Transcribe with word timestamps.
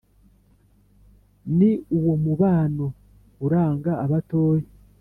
Ni 1.57 1.71
uwo 1.97 2.13
mubano 2.23 2.85
uranga 3.45 3.91
abatoya 4.05 4.67